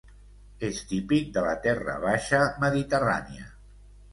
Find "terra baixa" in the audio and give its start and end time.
1.67-2.41